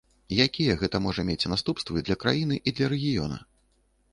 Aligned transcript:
Якія 0.45 0.75
гэта 0.83 1.01
можа 1.07 1.25
мець 1.27 1.49
наступствы 1.53 2.03
для 2.07 2.15
краіны 2.25 2.59
і 2.71 2.75
для 2.81 2.87
рэгіёна? 2.95 3.37